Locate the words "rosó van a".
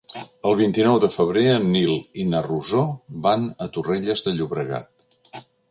2.49-3.73